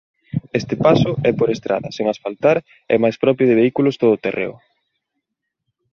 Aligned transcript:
Este 0.59 0.75
paso 0.85 1.11
é 1.29 1.31
por 1.39 1.49
estrada 1.55 1.89
sen 1.97 2.05
asfaltar 2.09 2.57
e 2.93 2.95
máis 3.03 3.15
propio 3.23 3.45
de 3.47 3.57
vehículos 3.61 3.99
todo 4.01 4.21
terreo. 4.25 4.53